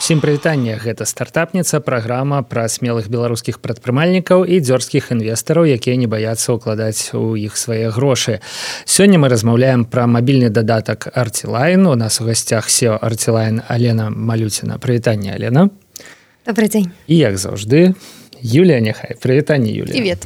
[0.00, 0.80] Усім прывітанне.
[0.80, 7.36] Гэта стартапніца праграма пра смелых беларускіх прадпрымальнікаў і дзёрзкіх інвестараў якія не баяцца ўкладаць у
[7.36, 8.40] іх свае грошы.
[8.88, 14.80] Сёння мы размаўляем пра мабільны дадатак арцілайн у нас у гасцях CEO арцілайн алена малюціна
[14.80, 15.68] прывітанне алена.
[16.48, 17.92] Добрый дзень і як заўжды
[18.40, 19.20] Юлія няхай.
[19.20, 20.24] Прывітанне Юля прывітанне.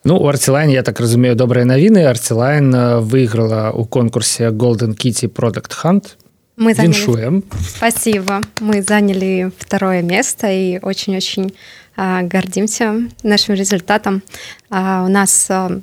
[0.00, 2.08] Ну у арцілайн я так разумею добрыя навіны.
[2.08, 2.72] Арцілайн
[3.04, 6.16] выйграла ў конкурсе Golden Kitty Product Hunt
[6.56, 6.92] мы заняли...
[6.94, 7.44] Виншуем.
[7.68, 8.40] Спасибо.
[8.60, 11.54] Мы заняли второе место и очень-очень
[11.96, 14.22] а, гордимся нашим результатом.
[14.70, 15.80] А, у нас а,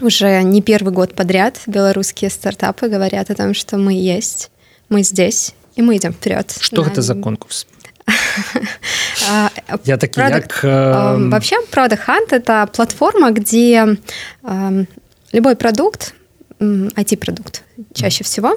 [0.00, 4.50] уже не первый год подряд белорусские стартапы говорят о том, что мы есть,
[4.88, 6.56] мы здесь, и мы идем вперед.
[6.58, 7.66] Что это за конкурс?
[9.84, 10.62] Я таки как...
[10.62, 13.96] Вообще, Product Hunt— это платформа, где
[15.32, 16.14] любой продукт,
[16.60, 17.62] IT-продукт
[17.94, 18.56] чаще всего,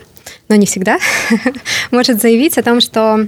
[0.50, 1.00] но не всегда,
[1.92, 3.28] может заявить о том, что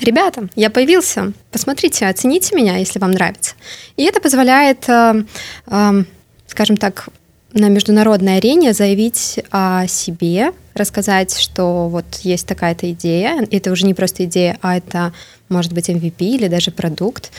[0.00, 3.54] ребята, я появился, посмотрите, оцените меня, если вам нравится.
[3.96, 5.24] И это позволяет, э,
[5.66, 6.04] э,
[6.46, 7.08] скажем так,
[7.52, 13.94] на международной арене заявить о себе, рассказать, что вот есть такая-то идея, это уже не
[13.94, 15.14] просто идея, а это
[15.48, 17.30] может быть MVP или даже продукт,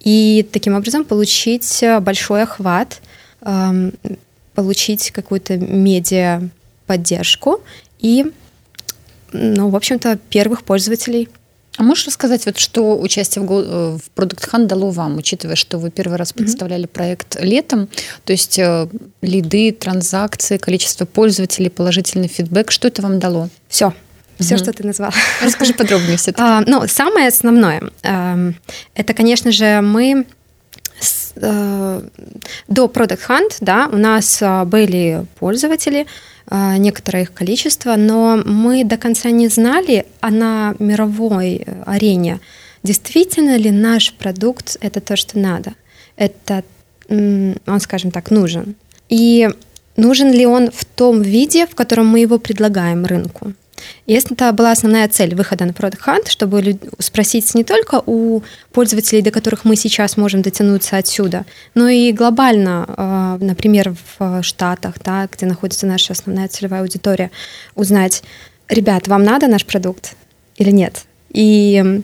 [0.00, 3.00] и таким образом получить большой охват,
[3.42, 3.92] эм,
[4.56, 6.48] получить какую-то медиа
[6.86, 7.60] поддержку
[8.00, 8.32] и,
[9.32, 11.28] ну, в общем-то, первых пользователей.
[11.76, 15.76] А можешь рассказать, вот что участие в, э, в Product Hunt дало вам, учитывая, что
[15.76, 16.88] вы первый раз представляли mm-hmm.
[16.88, 17.88] проект летом,
[18.24, 18.88] то есть э,
[19.20, 23.50] лиды, транзакции, количество пользователей, положительный фидбэк, что это вам дало?
[23.68, 23.92] Все,
[24.38, 24.58] все, mm-hmm.
[24.58, 25.12] что ты назвала.
[25.42, 28.52] Расскажи подробнее все а, Ну, самое основное, э,
[28.94, 30.24] это, конечно же, мы
[31.36, 36.06] до Product Hunt, да, у нас э, были пользователи,
[36.48, 42.40] а, некоторое их количество, но мы до конца не знали, а на мировой э, арене
[42.82, 45.74] действительно ли наш продукт это то, что надо.
[46.16, 46.62] Это,
[47.08, 48.76] он, скажем так, нужен.
[49.08, 49.50] И
[49.96, 53.52] нужен ли он в том виде, в котором мы его предлагаем рынку.
[54.06, 58.42] И это была основная цель выхода на Product Hunt, чтобы спросить не только у
[58.72, 61.44] пользователей, до которых мы сейчас можем дотянуться отсюда,
[61.74, 67.30] но и глобально, а, например, в Штатах, да, где находится наша основная целевая аудитория,
[67.74, 68.22] узнать,
[68.68, 70.16] ребят, вам надо наш продукт
[70.56, 71.04] или нет?
[71.30, 72.02] И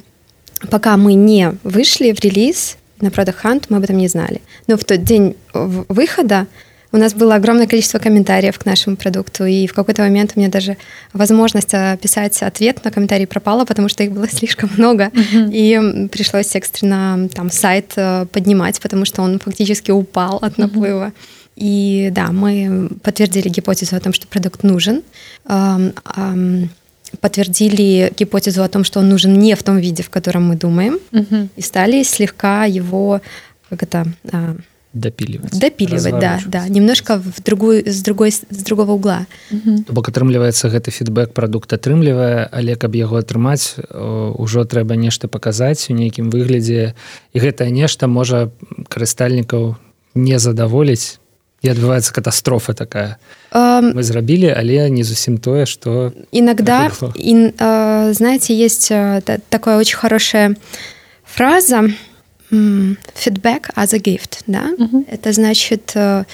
[0.71, 4.41] пока мы не вышли в релиз на Product Hunt, мы об этом не знали.
[4.67, 6.47] Но в тот день выхода
[6.93, 10.51] у нас было огромное количество комментариев к нашему продукту, и в какой-то момент у меня
[10.51, 10.77] даже
[11.13, 15.51] возможность писать ответ на комментарии пропала, потому что их было слишком много, mm-hmm.
[15.53, 21.07] и пришлось экстренно там сайт э, поднимать, потому что он фактически упал от наплыва.
[21.07, 21.43] Mm-hmm.
[21.57, 25.03] И да, мы подтвердили гипотезу о том, что продукт нужен,
[27.21, 30.99] подтвердили гипотезу о том, что он нужен не в том виде, в котором мы думаем,
[31.13, 31.49] угу.
[31.55, 33.21] и стали слегка его
[33.69, 34.57] как это а,
[34.93, 35.59] допиливать.
[35.59, 36.69] Допиливать да да.
[36.69, 39.27] Немножко в другую с другой с другого угла.
[39.89, 45.95] Бок атрымліваецца гэты фідбэк продукт атрымлівае але каб яго атрымаць ужо трэба нешта паказаць у
[45.95, 46.95] нейкім выглядзе.
[47.33, 48.51] І гэтае нешта можа
[48.89, 49.77] карыстальнікаў
[50.15, 51.19] не задаволіць.
[51.63, 53.23] І адбываецца катастрофа такая.
[53.53, 59.77] Um, мы зрабілі але не зусім тое что иногда и uh, знаете есть uh, такое
[59.77, 60.57] очень хорошая
[61.25, 61.93] фраза
[62.53, 64.71] Фидбэк as a gift, да?
[64.79, 65.07] Угу.
[65.09, 66.25] Это значит э,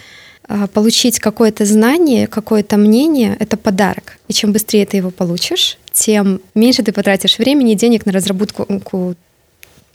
[0.48, 4.18] э, получить какое-то знание, какое-то мнение, это подарок.
[4.26, 8.66] И чем быстрее ты его получишь, тем меньше ты потратишь времени и денег на разработку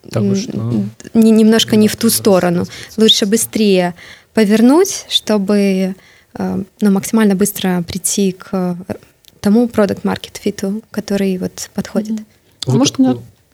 [0.09, 0.85] Того, что...
[1.13, 2.65] немножко не в ту сторону.
[2.97, 3.93] Лучше быстрее
[4.33, 5.95] повернуть, чтобы
[6.37, 8.77] э, ну, максимально быстро прийти к
[9.41, 12.19] тому продукт маркет фиту который вот подходит.
[12.65, 12.77] Mm-hmm.
[12.77, 12.97] Может,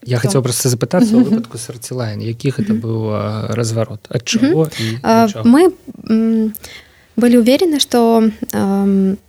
[0.09, 0.27] Я Что?
[0.27, 3.11] хотел просто запытаться у выпадку с Артилайн, яких это был
[3.49, 5.43] разворот, от чего и чего?
[5.43, 5.73] Мы
[7.19, 8.57] были уверены, что э,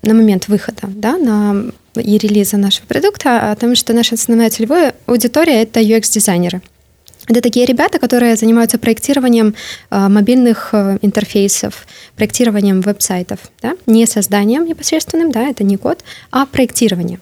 [0.03, 1.65] на момент выхода да, на,
[1.97, 6.63] и релиза нашего продукта, о том, что наша основная целевая аудитория— это UX-дизайнеры.
[7.27, 9.55] Это такие ребята, которые занимаются проектированием
[9.91, 11.87] э, мобильных э, интерфейсов,
[12.17, 13.75] проектированием веб-сайтов, да?
[13.87, 17.21] не созданием непосредственным, да, это не код, а проектированием.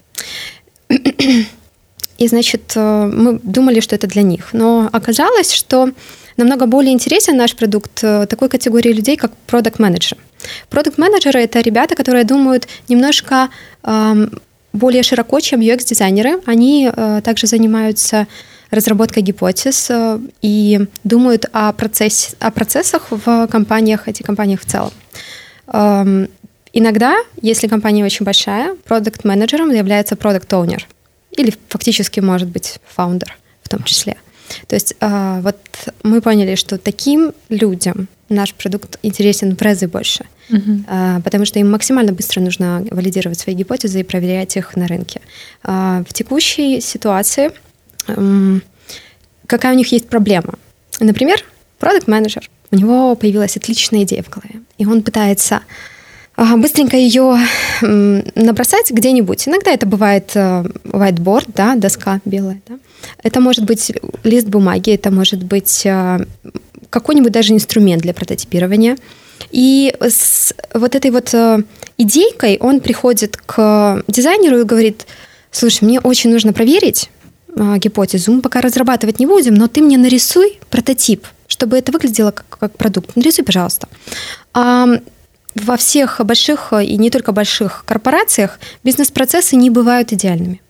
[2.19, 4.49] И, значит, э, мы думали, что это для них.
[4.53, 5.91] Но оказалось, что
[6.37, 10.21] намного более интересен наш продукт э, такой категории людей, как продукт-менеджеры.
[10.69, 13.49] Продукт-менеджеры— это ребята, которые думают немножко
[13.85, 14.29] э,
[14.73, 16.41] более широко, чем UX-дизайнеры.
[16.47, 18.27] Они э, также занимаются
[18.71, 19.91] разработкой гипотез
[20.43, 24.93] и думают о, процессе, о процессах в компаниях, этих компаниях в целом.
[25.69, 26.27] Э,
[26.73, 30.89] иногда, если компания очень большая, продукт-менеджером является продукт-оунер—
[31.39, 34.17] или фактически может быть фаундер в том числе.
[34.67, 35.59] То есть а, вот
[36.03, 40.85] мы поняли, что таким людям наш продукт интересен в разы больше, угу.
[41.25, 45.21] потому что им максимально быстро нужно валидировать свои гипотезы и проверять их на рынке.
[45.63, 47.53] В текущей ситуации
[49.47, 50.55] какая у них есть проблема?
[51.01, 51.43] Например,
[51.79, 55.63] продукт-менеджер, у него появилась отличная идея в голове, и он пытается
[56.57, 57.37] быстренько ее
[57.81, 59.49] набросать где-нибудь.
[59.49, 62.61] Иногда это бывает э, whiteboard, да, доска белая.
[62.69, 62.79] Да.
[63.23, 63.93] Это может быть
[64.23, 66.25] лист бумаги, это может быть э,
[66.91, 68.97] какой-нибудь даже инструмент для прототипирования.
[69.51, 71.63] И с вот этой вот э,
[71.97, 75.07] идейкой он приходит к дизайнеру и говорит,
[75.51, 77.11] слушай, мне очень нужно проверить
[77.79, 82.47] гипотезу, мы пока разрабатывать не будем, но ты мне нарисуй прототип, чтобы это выглядело как,
[82.61, 83.17] как продукт.
[83.17, 83.89] Нарисуй, пожалуйста
[85.55, 90.61] во всех больших и не только больших корпорациях бизнес-процессы не бывают идеальными.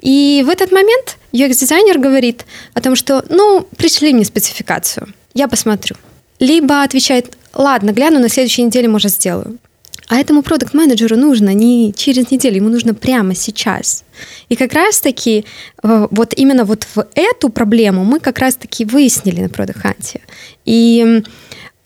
[0.00, 2.44] И в этот момент UX-дизайнер говорит
[2.74, 5.96] о том, что, ну, пришли мне спецификацию, я посмотрю.
[6.38, 9.58] Либо отвечает, ладно, гляну, на следующей неделе, может, сделаю.
[10.08, 14.04] А этому продукт-менеджеру нужно не через неделю, ему нужно прямо сейчас.
[14.48, 15.44] И как раз-таки
[15.82, 20.22] э, вот именно вот в эту проблему мы как раз-таки выяснили на продукт-ханте.
[20.64, 21.22] И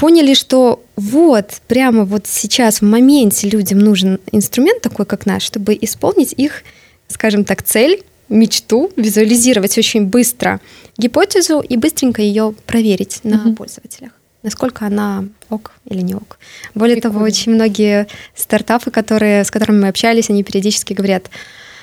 [0.03, 5.79] поняли, что вот прямо вот сейчас в моменте людям нужен инструмент такой, как наш, чтобы
[5.81, 6.65] исполнить их,
[7.07, 10.61] скажем так, цель, мечту, визуализировать очень быстро
[10.99, 13.55] гипотезу и быстренько ее проверить на угу.
[13.55, 14.11] пользователях
[14.43, 16.41] насколько она ок или не ок.
[16.75, 17.19] Более Прикольно.
[17.19, 21.31] того, очень многие стартапы, которые, с которыми мы общались, они периодически говорят,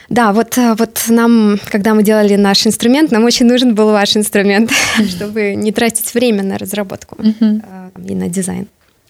[0.09, 4.17] да, вот, э, вот нам, когда мы делали наш инструмент, нам очень нужен был ваш
[4.17, 4.71] инструмент,
[5.07, 7.59] чтобы не тратить время на разработку э,
[8.07, 8.67] и на дизайн.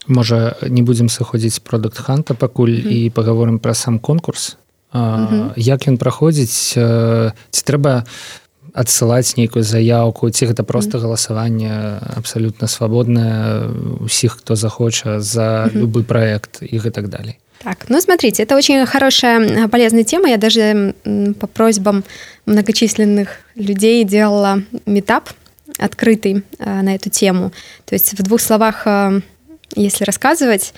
[0.07, 2.91] Можа не будзем сыходзіць продукт ханта пакуль mm -hmm.
[2.91, 4.57] і паговорым пра сам конкурс
[4.93, 5.51] mm -hmm.
[5.55, 6.73] як ён праходзіць
[7.51, 8.03] ці трэба
[8.73, 11.01] адсылаць нейкую заявку ці гэта просто mm -hmm.
[11.01, 13.61] галасаванне абсалютна свабоднае
[13.99, 15.81] усіх хто захоча за mm -hmm.
[15.81, 20.29] любы проект і гэтак далей Так, ну смотрите, это очень хорошая, полезная тема.
[20.29, 20.95] Я даже
[21.39, 22.05] по просьбам
[22.45, 25.29] многочисленных людей делала метап
[25.77, 27.51] открытый э, на эту тему.
[27.85, 29.21] То есть в двух словах, э,
[29.75, 30.73] если рассказывать,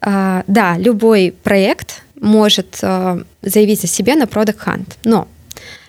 [0.00, 2.78] э, да, любой проект может
[3.42, 5.26] заявить о себе на Product Hunt, но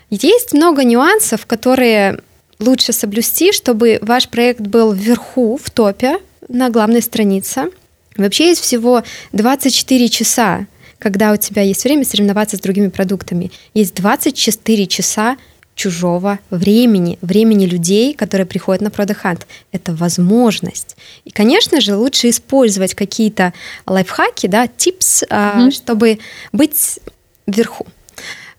[0.09, 2.19] есть много нюансов, которые
[2.57, 6.18] лучше соблюсти, чтобы ваш проект был вверху, в топе,
[6.50, 7.69] на главной странице–
[8.18, 10.68] Вообще есть всего 24 часа,
[11.00, 13.51] когда у тебя есть время соревноваться с другими продуктами.
[13.74, 15.38] Есть 24 часа
[15.75, 19.42] чужого времени, времени людей, которые приходят на Hunt.
[19.71, 20.95] Это возможность.
[21.25, 23.54] И, конечно же, лучше использовать какие-то
[23.88, 25.71] лайфхаки, да, типс, mm-hmm.
[25.71, 26.19] чтобы
[26.51, 27.00] быть
[27.48, 27.88] вверху.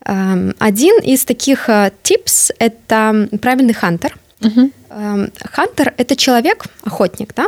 [0.00, 1.70] Один из таких
[2.02, 4.18] типс— это правильный хантер.
[4.40, 5.32] Mm-hmm.
[5.50, 7.46] Хантер— это человек, охотник, да,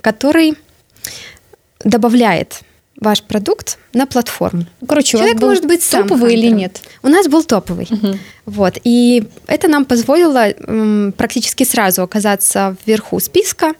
[0.00, 0.54] который
[1.84, 2.60] добавляет
[3.00, 4.66] ваш продукт на платформу.
[4.88, 6.44] Короче, Человек вас может быть сам топовый хантером.
[6.44, 6.80] или нет?
[7.02, 7.88] У нас был топовый.
[7.90, 8.18] Угу.
[8.46, 8.78] Вот.
[8.84, 13.74] И это нам позволило практически сразу оказаться вверху списка.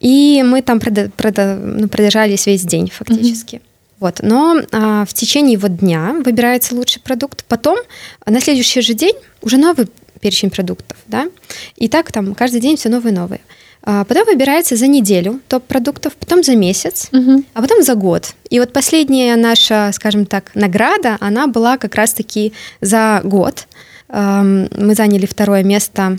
[0.00, 3.56] И мы там прода- прода- ну, продержались весь день фактически.
[3.56, 3.62] Угу.
[4.00, 4.20] Вот.
[4.22, 7.44] Но а, в течение вот дня выбирается лучший продукт.
[7.44, 7.78] Потом
[8.26, 9.88] на следующий же день уже новый
[10.20, 10.96] перечень продуктов.
[11.06, 11.28] Да?
[11.76, 13.40] И так там каждый день все новые и новые.
[13.84, 17.42] А потом выбирается за неделю топ продуктов, потом за месяц, угу.
[17.52, 18.34] а потом за год.
[18.48, 23.66] И вот последняя наша, скажем так, награда, она была как раз-таки за год.
[24.08, 26.18] Мы заняли второе место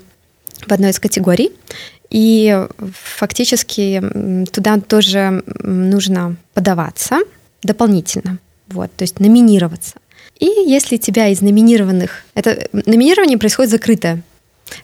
[0.68, 1.52] в одной из категорий.
[2.10, 2.68] И
[3.18, 4.04] фактически
[4.52, 7.20] туда тоже нужно подаваться
[7.64, 9.96] дополнительно, вот, то есть номинироваться.
[10.38, 12.24] И если тебя из номинированных...
[12.36, 14.22] Это номинирование происходит закрытое.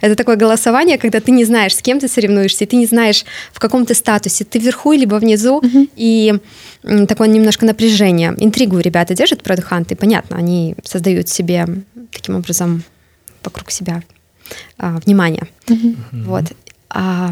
[0.01, 3.59] Это такое голосование, когда ты не знаешь, с кем ты соревнуешься, ты не знаешь, в
[3.59, 5.87] каком ты статусе, ты вверху либо внизу, угу.
[5.95, 6.35] и
[7.07, 8.33] такое немножко напряжение.
[8.37, 11.65] Интригу ребята держат продуханты, понятно, они создают себе
[12.11, 12.83] таким образом
[13.43, 14.03] вокруг себя
[14.77, 15.47] а, внимание.
[15.69, 15.95] Угу.
[16.11, 16.45] Вот.
[16.89, 17.31] А,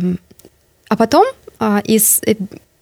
[0.87, 1.25] а потом
[1.59, 2.35] а, из, э,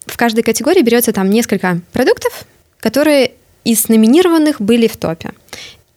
[0.05, 2.45] в каждой категории берется там несколько продуктов,
[2.79, 3.31] которые
[3.63, 5.31] из номинированных были в топе.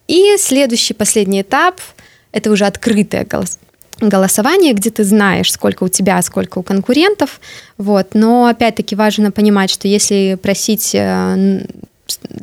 [0.07, 1.81] И следующий, последний этап—
[2.33, 3.59] это уже открытое голос
[4.01, 7.41] голосование, где ты знаешь, сколько у тебя, сколько у конкурентов.
[7.79, 8.15] Вот.
[8.15, 11.67] Но опять-таки важно понимать, что если просить э,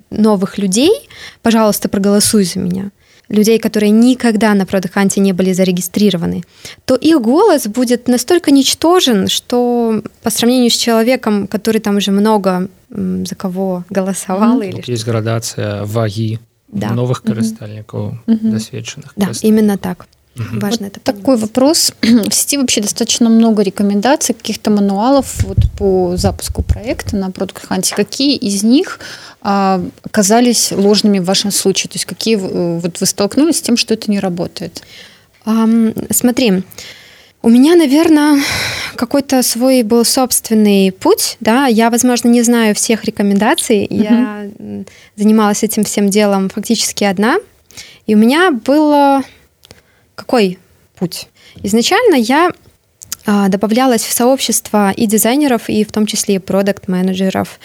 [0.10, 0.92] новых людей,
[1.42, 2.92] пожалуйста, проголосуй за меня,
[3.30, 6.44] людей, которые никогда на продаканте не были зарегистрированы,
[6.86, 12.70] то их голос будет настолько ничтожен, что по сравнению с человеком, который там уже много
[12.89, 14.62] за кого голосовал.
[14.62, 14.70] Mm-hmm.
[14.70, 16.39] Или есть градация ваги
[16.75, 16.91] да.
[16.91, 18.51] новых корыстальников, mm-hmm.
[18.51, 19.13] досвеченных.
[19.15, 20.08] Да, именно так.
[20.38, 20.60] Угу.
[20.60, 21.41] Важно вот это такой понимать.
[21.41, 21.94] вопрос.
[22.01, 27.96] В сети вообще достаточно много рекомендаций, каких-то мануалов вот по запуску проекта на Product Hunt.
[27.96, 29.00] Какие из них
[29.41, 31.89] а, оказались ложными в вашем случае?
[31.89, 34.84] То есть какие э, вот вы столкнулись с тем, что это не работает?
[35.46, 36.63] Um, смотри,
[37.45, 38.41] у меня, наверное,
[38.95, 44.03] какой-то свой был собственный путь, да, я, возможно, не знаю всех рекомендаций, угу.
[44.03, 44.49] я
[45.15, 47.37] занималась этим всем делом фактически одна,
[48.07, 49.21] и у меня было
[50.15, 50.57] какой
[50.95, 51.27] путь?
[51.61, 52.51] Изначально я
[53.27, 57.59] а, добавлялась в сообщество и дизайнеров, и в том числе и продукт-менеджеров,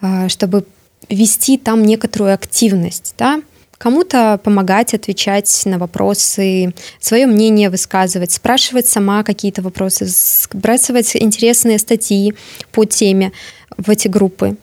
[0.00, 0.64] а, чтобы
[1.10, 3.42] вести там некоторую активность, да,
[3.78, 12.34] кому-то помогать отвечать на вопросы, свое мнение высказывать, спрашивать сама какие-то вопросы, сбрасывать интересные статьи
[12.72, 13.32] по теме
[13.76, 14.56] в эти группы.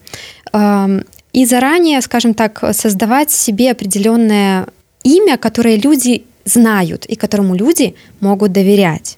[1.33, 4.67] И заранее, скажем так, создавать себе определенное
[5.03, 9.17] имя, которое люди знают и которому люди могут доверять.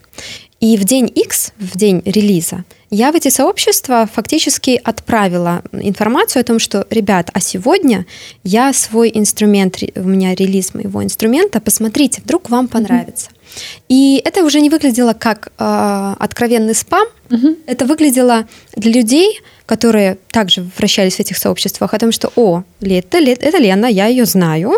[0.65, 6.43] И в день X, в день релиза, я в эти сообщества фактически отправила информацию о
[6.43, 8.07] том, что, ребят, а сегодня
[8.43, 13.29] я свой инструмент, у меня релиз моего инструмента, посмотрите, вдруг вам понравится.
[13.29, 13.84] Mm-hmm.
[13.89, 17.57] И это уже не выглядело как э, откровенный спам, mm-hmm.
[17.67, 23.19] это выглядело для людей, которые также вращались в этих сообществах, о том, что, о, это,
[23.19, 24.69] это Лена, я ее знаю,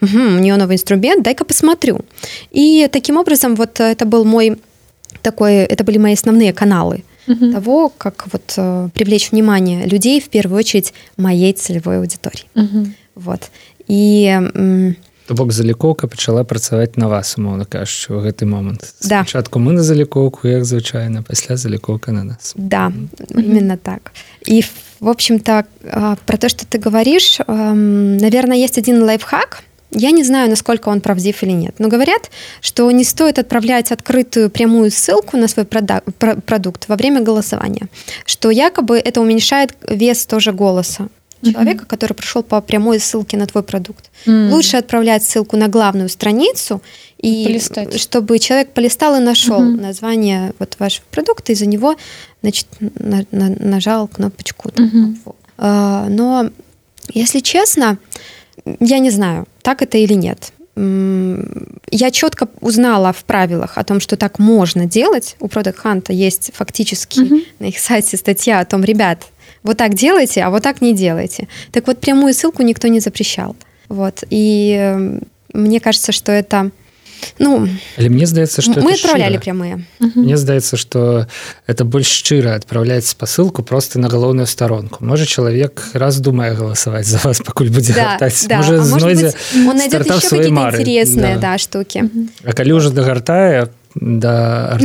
[0.00, 2.00] угу, у нее новый инструмент, дай-ка посмотрю.
[2.50, 4.58] И таким образом вот это был мой
[5.21, 7.51] такой, это были мои основные каналы угу.
[7.51, 12.45] того, как вот э, привлечь внимание людей, в первую очередь, моей целевой аудитории.
[12.55, 12.87] Угу.
[13.15, 13.51] Вот.
[13.87, 14.95] И...
[15.25, 19.23] То бок залікоўка пачала працаваць на вас умоўна кажучы у гэты момант да.
[19.23, 23.39] спачатку мы на залікоўку як звычайна пасля залікоўка на нас да mm-hmm.
[23.39, 24.11] именно так
[24.45, 24.61] и
[24.99, 25.63] в общем-то
[26.25, 31.42] про то что ты говоришь наверное есть один лайфхак я не знаю, насколько он правдив
[31.42, 32.30] или нет, но говорят,
[32.60, 37.88] что не стоит отправлять открытую прямую ссылку на свой продукт во время голосования,
[38.26, 41.08] что якобы это уменьшает вес тоже голоса
[41.42, 41.88] человека, mm-hmm.
[41.88, 44.10] который пришел по прямой ссылке на твой продукт.
[44.26, 44.50] Mm-hmm.
[44.50, 46.82] Лучше отправлять ссылку на главную страницу
[47.18, 48.00] и Полистать.
[48.00, 49.80] чтобы человек полистал и нашел mm-hmm.
[49.80, 51.96] название вот вашего продукта и за него,
[52.42, 54.70] значит, на, на, нажал кнопочку.
[54.70, 56.08] Mm-hmm.
[56.08, 56.50] Но
[57.12, 57.98] если честно,
[58.80, 60.52] я не знаю, так это или нет.
[60.76, 65.36] Я четко узнала в правилах о том, что так можно делать.
[65.40, 67.46] У Product Hunt есть фактически mm-hmm.
[67.58, 69.26] на их сайте статья о том, ребят,
[69.64, 71.48] вот так делайте, а вот так не делайте.
[71.72, 73.56] Так вот, прямую ссылку никто не запрещал.
[73.88, 74.22] Вот.
[74.30, 75.18] И
[75.52, 76.70] мне кажется, что это
[77.38, 79.84] ну але мне здаецца что мы отправляли прямые.
[79.98, 81.26] Мне здаецца что
[81.66, 85.04] это больш шчыра отправляць спасылку просто на галоўную сторонку.
[85.04, 88.82] Можа чалавек раз думае галасаваць за вас пакуль будзе да, да.
[88.84, 89.34] знойдзе
[90.80, 91.52] интересные да.
[91.52, 92.04] да штуки.
[92.44, 94.78] А калі уже дагартае да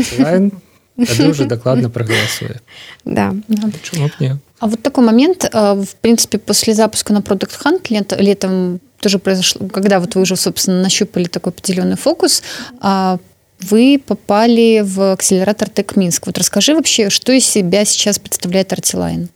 [0.97, 2.61] уже докладно проголосуе
[3.05, 4.37] да, да.
[4.59, 9.99] А вот такой момент в принципе после запуска на продукт хант летом тоже произошло, когда
[9.99, 12.41] вот вы уже, собственно, нащупали такой определенный фокус,
[12.79, 13.19] а,
[13.59, 16.25] вы попали в акселератор Тек Минск.
[16.25, 19.29] Вот расскажи вообще, что из себя сейчас представляет Артилайн?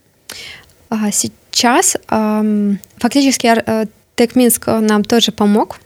[0.90, 1.98] А, сейчас
[2.98, 5.80] фактически Тек Минск нам тоже помог.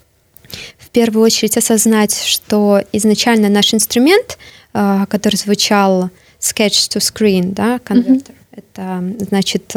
[0.77, 4.37] В первую очередь осознать, что изначально наш инструмент,
[4.73, 6.09] а, который звучал
[6.39, 8.63] Sketch to Screen, да, конвертер, mm-hmm.
[9.17, 9.73] это значит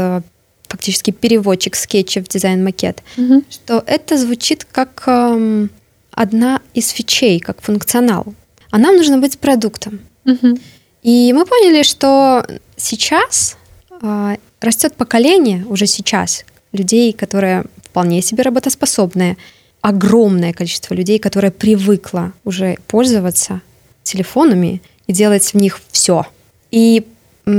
[0.75, 3.45] фактически переводчик скетчев в дизайн-макет, угу.
[3.49, 5.69] что это звучит как э,
[6.11, 8.35] одна из фичей, как функционал.
[8.73, 10.00] А нам нужно быть продуктом.
[10.25, 10.59] Угу.
[11.04, 12.45] И мы поняли, что
[12.76, 13.57] сейчас
[14.02, 19.37] э, растет поколение, уже сейчас, людей, которые вполне себе работоспособные,
[19.81, 23.61] огромное количество людей, которое привыкло уже пользоваться
[24.02, 26.26] телефонами и делать в них все.
[26.73, 27.07] И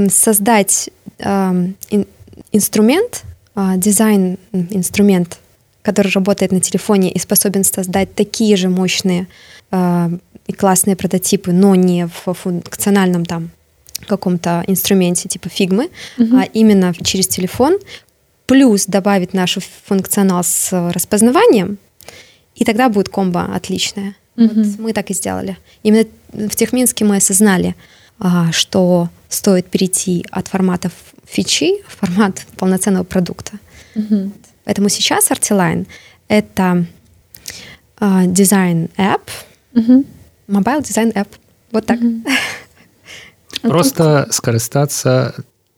[0.10, 1.67] создать э,
[2.51, 3.23] инструмент,
[3.53, 5.39] а, дизайн-инструмент,
[5.81, 9.27] который работает на телефоне и способен создать такие же мощные
[9.71, 10.11] а,
[10.47, 13.51] и классные прототипы, но не в функциональном там
[14.07, 16.37] каком-то инструменте типа фигмы, угу.
[16.37, 17.77] а именно через телефон,
[18.45, 21.77] плюс добавить наш функционал с распознаванием,
[22.55, 24.15] и тогда будет комбо отличное.
[24.37, 24.49] Угу.
[24.53, 25.57] Вот мы так и сделали.
[25.83, 27.75] Именно в Техминске мы осознали,
[28.51, 30.91] что стоит перейти от форматов
[31.25, 33.60] фичи в формат полноценного продукта.
[33.95, 34.31] Угу.
[34.63, 35.86] Поэтому сейчас Artiline—
[36.27, 36.86] это
[38.00, 39.21] э, design app,
[39.74, 40.05] угу.
[40.47, 41.27] mobile design app.
[41.72, 42.00] Вот так.
[42.00, 42.24] Угу.
[43.62, 45.34] Просто скарыстацца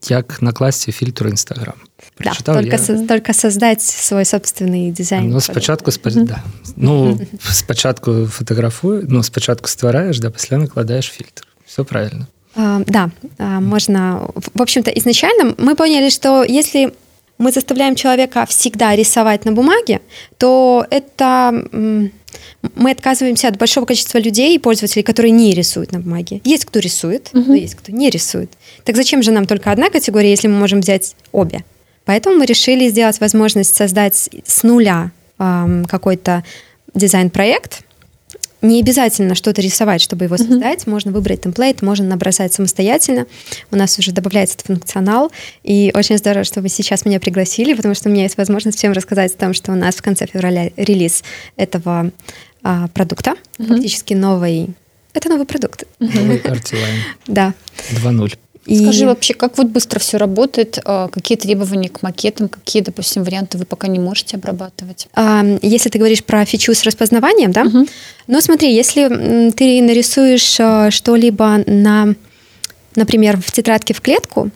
[0.09, 1.73] як накласці фільтр Instagram.
[2.19, 2.77] Да, только, я...
[2.77, 5.29] со, только создать свой собственный дизайн.
[5.29, 6.09] Ну, спачатку, спа...
[6.09, 6.25] mm-hmm.
[6.25, 6.43] да.
[6.75, 11.46] ну, спачатку фатаграфую, ну, спачатку ствараеш, да, пасля накладаеш фільтр.
[11.67, 12.27] Все правильно.
[12.55, 14.29] А, да, а, можно.
[14.53, 16.93] В общем-то, изначально мы поняли, что если
[17.37, 20.01] мы заставляем человека всегда рисовать на бумаге,
[20.39, 21.53] то это
[22.75, 26.41] мы отказываемся от большого количества людей и пользователей, которые не рисуют на бумаге.
[26.43, 27.43] Есть кто рисует, угу.
[27.47, 28.51] но есть кто не рисует.
[28.83, 31.63] Так зачем же нам только одна категория, если мы можем взять обе?
[32.05, 36.43] Поэтому мы решили сделать возможность создать с нуля э, какой-то
[36.93, 37.81] дизайн-проект.
[38.61, 40.83] Не обязательно что-то рисовать, чтобы его создать.
[40.83, 40.89] Mm-hmm.
[40.89, 43.27] Можно выбрать темплейт, можно набросать самостоятельно.
[43.71, 45.31] У нас уже добавляется этот функционал.
[45.63, 48.93] И очень здорово, что вы сейчас меня пригласили, потому что у меня есть возможность всем
[48.93, 51.23] рассказать о том, что у нас в конце февраля релиз
[51.55, 52.11] этого
[52.63, 53.67] а, продукта, mm-hmm.
[53.67, 54.69] фактически новый.
[55.13, 55.83] Это новый продукт.
[55.99, 56.99] Новый Artiline.
[57.27, 57.53] Да.
[57.91, 58.37] 2.0.
[58.67, 58.83] И...
[58.83, 63.57] Скажи вообще, как вот быстро все работает, а, какие требования к макетам, какие, допустим, варианты
[63.57, 65.07] вы пока не можете обрабатывать?
[65.15, 67.63] А, если ты говоришь про фичу с распознаванием, да?
[67.63, 67.87] Угу.
[68.27, 72.13] Ну смотри, если ты нарисуешь а, что-либо на,
[72.97, 74.51] например, в тетрадке в клетку,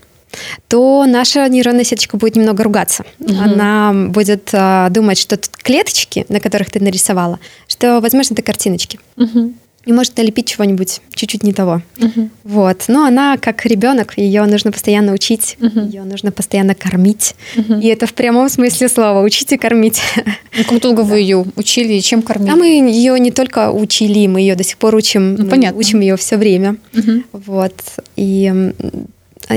[0.68, 3.06] то наша нейронная сеточка будет немного ругаться.
[3.20, 3.34] Угу.
[3.34, 7.40] Она будет а, думать, что тут клеточки, на которых ты нарисовала,
[7.70, 9.00] что, возможно, это картиночки.
[9.16, 9.54] Угу
[9.86, 11.82] и может налепить чего-нибудь чуть-чуть не того.
[11.98, 12.30] Uh-huh.
[12.44, 12.86] Вот.
[12.88, 15.88] Но она как ребенок, ее нужно постоянно учить, uh-huh.
[15.88, 17.36] ее нужно постоянно кормить.
[17.56, 17.82] Uh-huh.
[17.82, 20.02] И это в прямом смысле слова учить и кормить.
[20.54, 22.52] Ну, как долго вы ее учили и чем кормили?
[22.52, 25.36] А мы ее не только учили, мы ее до сих пор учим.
[25.36, 25.80] Ну, понятно.
[25.80, 26.76] Учим ее все время.
[26.92, 27.24] Uh-huh.
[27.32, 27.74] Вот.
[28.18, 28.74] И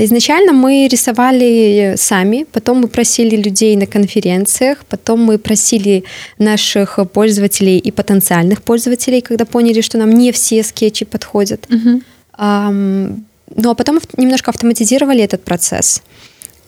[0.03, 6.03] изначально мы рисовали сами, потом мы просили людей на конференциях, потом мы просили
[6.39, 11.67] наших пользователей и потенциальных пользователей, когда поняли, что нам не все скетчи подходят.
[11.69, 12.01] Угу.
[12.33, 16.01] А, ну а потом немножко автоматизировали этот процесс.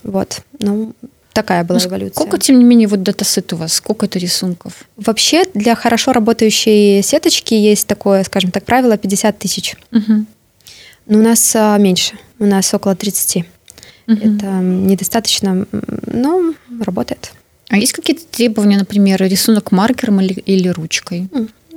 [0.03, 0.41] Вот.
[0.59, 0.93] Ну,
[1.33, 2.15] такая была ну, эволюция.
[2.15, 3.73] Сколько, тем не менее, вот датасет у вас?
[3.73, 4.73] Сколько это рисунков?
[4.95, 9.75] Вообще, для хорошо работающей сеточки есть такое, скажем так, правило 50 тысяч.
[9.91, 10.25] Угу.
[11.07, 13.45] Но у нас а, меньше, у нас около 30.
[14.07, 14.15] Угу.
[14.15, 15.65] Это недостаточно,
[16.05, 17.31] но работает.
[17.69, 21.29] А есть какие-то требования, например, рисунок маркером или, или ручкой?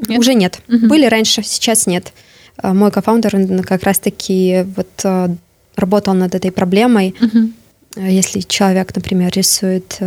[0.09, 0.19] Нет?
[0.19, 0.61] Уже нет.
[0.69, 0.87] Угу.
[0.87, 2.13] Были раньше, сейчас нет.
[2.57, 5.35] А, мой кофаундер как раз-таки вот а,
[5.77, 7.15] работал над этой проблемой.
[7.21, 8.03] Угу.
[8.07, 9.99] Если человек, например, рисует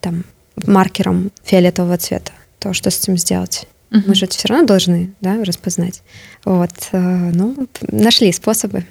[0.00, 0.24] там
[0.66, 3.66] маркером фиолетового цвета, то что с этим сделать?
[3.90, 4.02] Угу.
[4.06, 6.02] Мы же все равно должны да, распознать.
[6.44, 8.84] Вот, э, ну, нашли способы,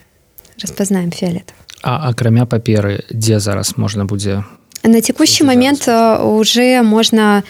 [0.62, 1.56] распознаем фиолетов.
[1.82, 4.43] А акрамя паперы, где зараз можно будет?
[4.84, 6.19] На текущий момент зараз?
[6.19, 7.43] Э, уже можно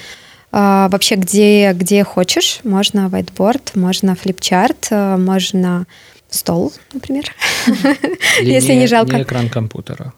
[0.51, 2.59] э, вообще где, где хочешь.
[2.63, 5.85] Можно whiteboard, можно флипчарт, можно
[6.29, 7.25] стол, например,
[8.41, 9.15] если не жалко.
[9.15, 10.13] Не экран компьютера.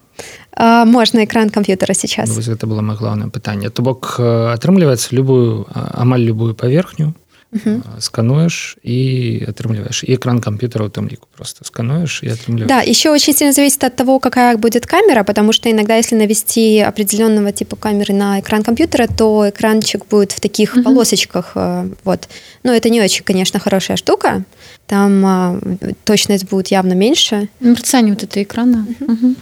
[0.57, 2.29] Можна экран комп'ютера сейчас.
[2.29, 3.69] Ну, это было мое главное пытанне.
[3.69, 7.13] То бок атрымліваецца любую амаль любую паверхню
[7.55, 7.81] угу.
[7.99, 10.03] скануешь и отрымливаешь.
[10.03, 12.69] И экран компьютера в том лику просто скануешь и отрымливаешь.
[12.69, 16.79] Да, еще очень сильно зависит от того, какая будет камера, потому что иногда, если навести
[16.79, 20.83] определенного типа камеры на экран компьютера, то экранчик будет в таких угу.
[20.83, 21.51] полосочках.
[21.55, 22.27] Э, вот.
[22.63, 24.43] Но это не очень, конечно, хорошая штука.
[24.87, 25.59] Там а,
[26.03, 27.49] точность будет явно меньше.
[27.59, 28.85] Мерцание вот этого экрана.
[28.99, 29.13] Угу.
[29.13, 29.35] Угу.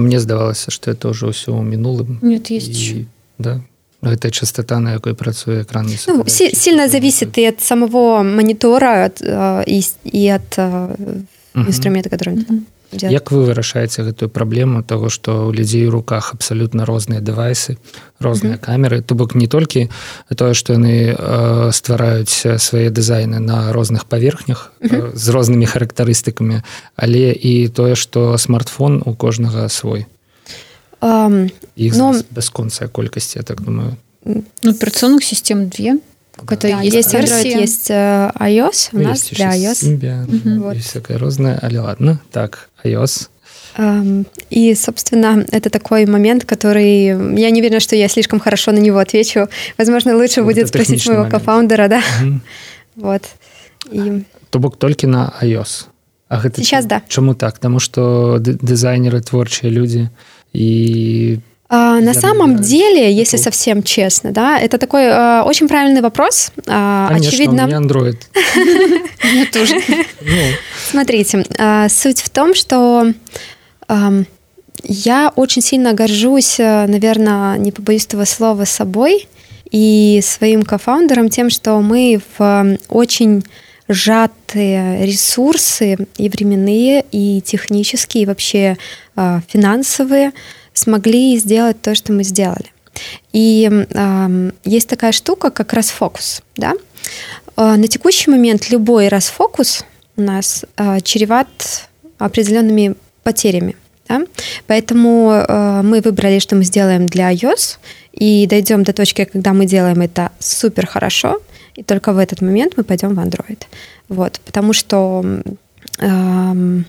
[0.00, 2.18] Мне здавалось, что это уже все минулым.
[2.22, 3.06] Нет, есть еще.
[3.38, 3.60] Да,
[4.02, 9.64] Гэта частота на якой працуе экран ну, сильно зависит и от самого монитора от, э,
[9.66, 11.68] и, и от угу.
[11.68, 12.62] инструмента который угу.
[12.92, 17.78] Як вы вырашаеце гэтую праблему того что у людзей у руках абсалютна розныя дэвайсы
[18.18, 18.66] розныя mm -hmm.
[18.66, 19.88] камеры то бок не толькі
[20.36, 25.12] тое што яны э, ствараюць свае дызайны на розных паверхнях mm -hmm.
[25.12, 26.62] э, з рознымі характарыстыкамі
[26.96, 30.06] але і тое што смартфон у кожнага свой
[31.00, 32.14] Um, Их но...
[32.30, 33.96] бесконцая колькость, я так думаю.
[34.24, 35.98] Ну, операционных систем две.
[36.40, 38.88] Какая-то да, есть, есть Android, есть uh, iOS.
[38.92, 39.98] У ну, нас для iOS.
[39.98, 40.64] Symbian, угу.
[40.64, 40.74] вот.
[40.74, 41.58] Есть всякое разное.
[41.62, 42.20] Але ладно.
[42.32, 43.28] Так, iOS.
[44.50, 47.04] И, собственно, это такой момент, который...
[47.38, 49.48] Я не уверена, что я слишком хорошо на него отвечу.
[49.78, 51.38] Возможно, лучше вот будет спросить моего момент.
[51.38, 52.02] кофаундера, да?
[52.22, 52.40] Угу.
[52.96, 53.22] вот.
[53.92, 54.24] И...
[54.50, 55.86] То бок только на iOS.
[56.28, 57.02] А гэта Сейчас, да.
[57.08, 57.54] Чему так?
[57.54, 60.10] Потому что дизайнеры, творчие люди–
[60.52, 61.40] и
[61.72, 66.50] а, на самом деле, если совсем честно, да, это такой э, очень правильный вопрос.
[66.66, 67.64] Э, Конечно, очевидно.
[67.64, 68.16] У меня Android.
[69.22, 69.76] Мне тоже.
[70.20, 70.36] Ну.
[70.90, 73.12] Смотрите, э, суть в том, что
[73.88, 74.24] э,
[74.82, 79.28] я очень сильно горжусь, наверное, не побоюсь этого слова, собой
[79.70, 83.44] и своим кофаундером тем, что мы в очень
[83.86, 88.76] сжатые ресурсы и временные, и технические, и вообще
[89.16, 90.32] а, финансовые
[90.74, 92.72] смогли сделать то, что мы сделали.
[93.32, 96.42] И э, есть такая штука, как расфокус.
[96.56, 96.74] Да?
[97.56, 99.84] Э, на текущий момент любой расфокус
[100.16, 101.48] у нас э, чреват
[102.18, 103.76] определенными потерями.
[104.08, 104.22] Да?
[104.66, 107.78] Поэтому э, мы выбрали, что мы сделаем для iOS,
[108.12, 111.40] и дойдем до точки, когда мы делаем это супер хорошо,
[111.76, 113.62] и только в этот момент мы пойдем в Android.
[114.08, 115.24] Вот, потому что
[115.98, 116.82] э,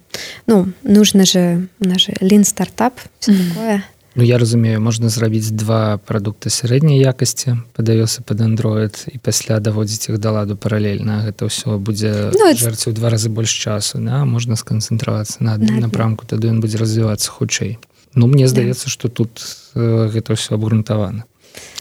[0.48, 3.50] ну, нужно же, у нас же lean стартап, все mm-hmm.
[3.50, 3.84] такое.
[4.16, 10.12] Ну я разумею можна зрабіць два прадукты сярэдняй якасці падаёсы под Android і пасля даводзіць
[10.12, 14.28] іх да ладу паралельна гэта ўсё будзе ну, жарці ў два разы больш часу да?
[14.28, 17.80] можна сканцэнтравацца на адным напрамку тады ён будзе развівацца хутчэй
[18.12, 18.92] Ну мне здаецца да.
[18.92, 19.40] что тут
[19.80, 21.24] э, гэта ўсё абгрунтавана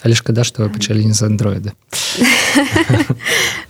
[0.07, 1.75] але шкада что вы пачалі не з андроида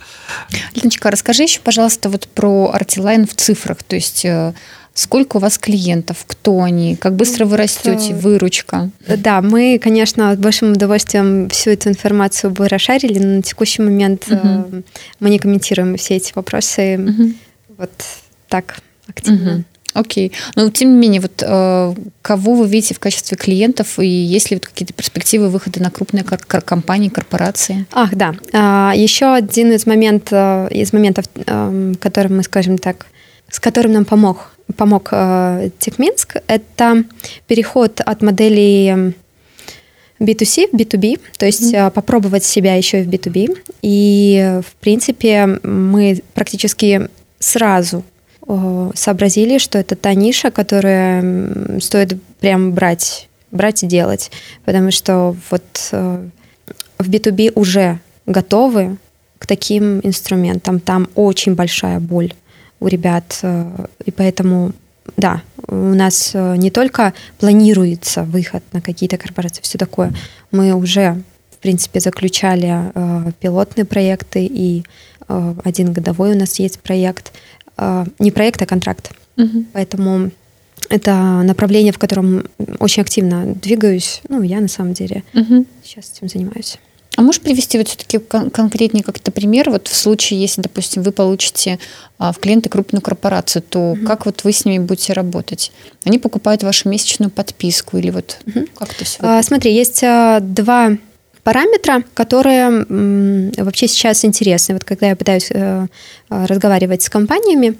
[0.81, 3.83] Леночка, расскажи еще, пожалуйста, вот про Артилайн в цифрах.
[3.83, 4.53] То есть э,
[4.93, 6.25] Сколько у вас клиентов?
[6.27, 6.97] Кто они?
[6.97, 8.13] Как быстро вы растете?
[8.13, 8.89] Выручка?
[9.07, 14.27] Да, мы, конечно, с большим удовольствием всю эту информацию бы расшарили, но на текущий момент
[14.29, 14.83] угу.
[15.21, 17.33] мы не комментируем все эти вопросы угу.
[17.77, 17.91] вот
[18.49, 19.55] так активно.
[19.55, 19.63] Угу.
[19.93, 20.31] Окей.
[20.55, 24.55] Но тем не менее, вот э, кого вы видите в качестве клиентов и есть ли
[24.55, 27.85] вот какие-то перспективы выхода на крупные кор- компании, корпорации?
[27.91, 28.33] Ах, да.
[28.53, 33.07] А, еще один из моментов, из моментов, э, которым мы, скажем так,
[33.49, 37.03] с которым нам помог помог э, Техминск, это
[37.47, 39.13] переход от моделей
[40.19, 41.91] B2C в B2B, то есть mm-hmm.
[41.91, 43.57] попробовать себя еще и в B2B.
[43.81, 48.03] И, в принципе, мы практически сразу
[48.95, 54.31] сообразили, что это та ниша, которая стоит прям брать, брать и делать.
[54.65, 56.27] Потому что вот э,
[56.97, 58.97] в B2B уже готовы
[59.37, 60.79] к таким инструментам.
[60.79, 62.33] Там очень большая боль
[62.79, 63.39] у ребят.
[63.43, 64.71] Э, и поэтому,
[65.17, 70.13] да, у нас э, не только планируется выход на какие-то корпорации, все такое.
[70.51, 72.91] Мы уже, в принципе, заключали
[73.39, 74.83] пилотные проекты, и
[75.63, 77.31] один годовой у нас есть проект.
[78.19, 79.11] Не проект, а контракт.
[79.37, 79.65] Угу.
[79.73, 80.31] Поэтому
[80.89, 82.43] это направление, в котором
[82.79, 84.21] очень активно двигаюсь.
[84.29, 85.65] Ну, я на самом деле угу.
[85.83, 86.77] сейчас этим занимаюсь.
[87.17, 89.69] А можешь привести вот все-таки кон- конкретнее как-то пример?
[89.69, 91.77] Вот в случае, если, допустим, вы получите
[92.17, 94.05] а, в клиенты крупную корпорацию, то угу.
[94.05, 95.71] как вот вы с ними будете работать?
[96.05, 98.65] Они покупают вашу месячную подписку или вот угу.
[98.75, 99.17] как это все?
[99.21, 100.97] А, смотри, есть а, два
[101.43, 102.85] параметра, которые
[103.57, 104.73] вообще сейчас интересны.
[104.75, 105.87] Вот когда я пытаюсь э,
[106.29, 107.75] разговаривать с компаниями,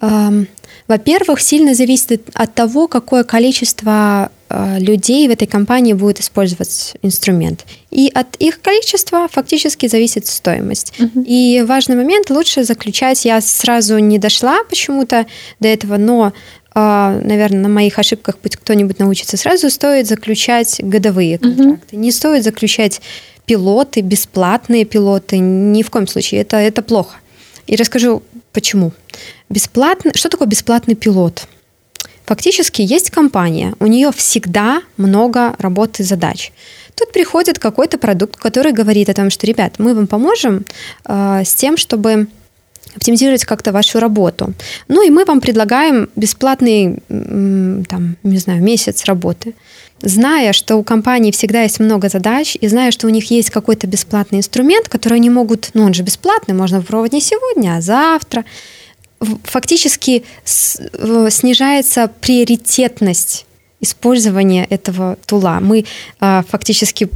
[0.00, 0.44] э,
[0.90, 7.64] во-первых, сильно зависит от того, какое количество э, людей в этой компании будет использовать инструмент.
[7.92, 10.94] И от их количества фактически зависит стоимость.
[10.98, 11.24] Uh-huh.
[11.24, 13.24] И важный момент лучше заключать.
[13.24, 15.26] Я сразу не дошла почему-то
[15.60, 16.32] до этого, но э,
[16.74, 19.36] наверное, на моих ошибках пусть кто-нибудь научится.
[19.36, 21.96] Сразу стоит заключать годовые контракты.
[21.96, 21.98] Uh-huh.
[21.98, 23.00] Не стоит заключать
[23.44, 25.38] пилоты, бесплатные пилоты.
[25.38, 26.42] Ни в коем случае.
[26.42, 27.16] Это, это плохо.
[27.66, 28.92] И расскажу, почему.
[29.48, 31.46] Бесплатный, что такое бесплатный пилот?
[32.26, 36.52] Фактически есть компания, у нее всегда много работы и задач.
[36.94, 40.64] Тут приходит какой-то продукт, который говорит о том, что, ребят, мы вам поможем
[41.06, 42.28] э, с тем, чтобы
[42.94, 44.52] оптимизировать как-то вашу работу.
[44.88, 49.54] Ну и мы вам предлагаем бесплатный, там, не знаю, месяц работы.
[50.02, 53.86] Зная, что у компании всегда есть много задач, и зная, что у них есть какой-то
[53.86, 58.44] бесплатный инструмент, который они могут, ну он же бесплатный, можно попробовать не сегодня, а завтра–
[59.44, 63.46] фактически снижается приоритетность
[63.80, 65.58] использования этого тула.
[65.60, 65.84] Мы
[66.20, 67.08] а, фактически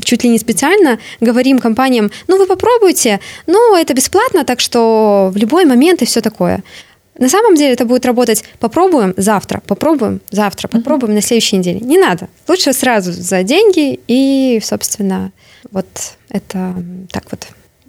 [0.00, 5.36] чуть ли не специально говорим компаниям, ну вы попробуйте, но это бесплатно, так что в
[5.36, 6.62] любой момент и все такое.
[7.16, 11.16] На самом деле это будет работать попробуем завтра, попробуем завтра, попробуем mm-hmm.
[11.16, 11.80] на следующей неделе.
[11.80, 12.28] Не надо.
[12.48, 15.30] Лучше сразу за деньги и, собственно,
[15.70, 15.86] вот
[16.28, 16.74] это
[17.12, 17.46] так вот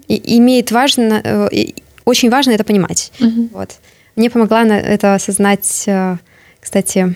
[0.08, 1.68] и имеет важно, э,
[2.06, 3.12] очень важно это понимать.
[3.20, 3.50] Угу.
[3.54, 3.72] Вот.
[4.16, 6.18] Мне помогла на это осознать, э,
[6.60, 7.16] кстати,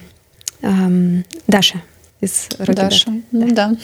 [0.61, 1.81] эм, Даша
[2.21, 3.11] из Даша.
[3.31, 3.69] Ну, да.
[3.69, 3.77] да.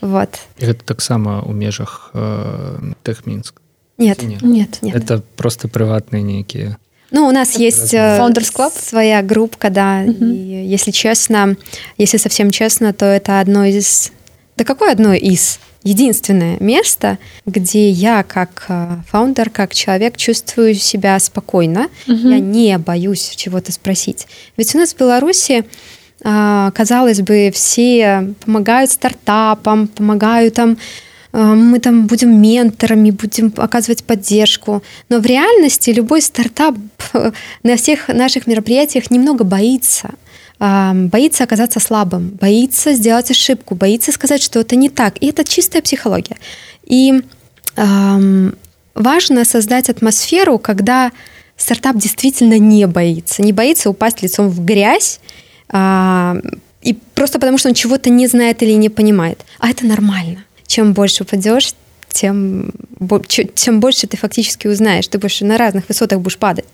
[0.00, 0.38] Вот.
[0.84, 3.60] Так само у межах э, Техминск?
[3.96, 4.96] Нет, нет, нет, нет.
[4.96, 6.76] Это просто приватные некие...
[7.10, 8.72] Ну, у нас есть э, Founders Club?
[8.76, 10.24] своя группа, да, угу.
[10.24, 11.56] и если честно,
[11.96, 14.10] если совсем честно, то это одно из...
[14.56, 15.60] Да какое одно из?
[15.84, 21.88] единственное место, где я как э, фаундер, как человек чувствую себя спокойно.
[22.08, 22.28] Угу.
[22.28, 24.26] Я не боюсь чего-то спросить.
[24.56, 25.64] Ведь у нас в Беларуси
[26.24, 30.78] казалось бы, все помогают стартапам, помогают там
[31.32, 34.82] э, мы там будем менторами, будем оказывать поддержку.
[35.10, 36.76] Но в реальности любой стартап
[37.62, 40.10] на всех наших мероприятиях немного боится
[40.58, 45.20] боится оказаться слабым, боится сделать ошибку, боится сказать, что это не так.
[45.20, 46.36] И это чистая психология.
[46.86, 47.22] И
[47.76, 48.56] эм,
[48.94, 51.12] важно создать атмосферу, когда
[51.56, 55.20] стартап действительно не боится, не боится упасть лицом в грязь,
[55.74, 59.44] и просто потому, что он чего-то не знает или не понимает.
[59.58, 60.44] А это нормально.
[60.66, 61.74] Чем больше упадешь,
[62.10, 62.70] тем,
[63.54, 65.08] тем больше ты фактически узнаешь.
[65.08, 66.66] Ты больше на разных высотах будешь падать.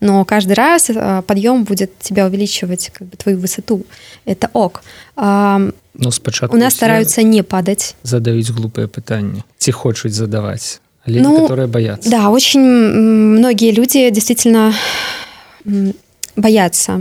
[0.00, 3.84] Но каждый раз э, подъем будет тебя увеличивать как бы, твою высоту.
[4.24, 4.82] Это ок.
[5.16, 7.96] Ну, спочатку у нас стараются не падать.
[8.02, 9.44] Задают глупые пытания.
[9.58, 10.80] Те хочут задавать.
[11.06, 12.10] Люди, ну, которые боятся.
[12.10, 14.74] Да, очень многие люди действительно
[16.36, 17.00] боятся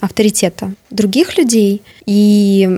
[0.00, 1.82] авторитета других людей.
[2.06, 2.68] И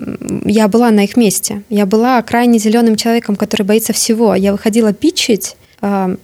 [0.45, 1.63] я была на их месте.
[1.69, 4.35] Я была крайне зеленым человеком, который боится всего.
[4.35, 6.15] Я выходила питчить, а,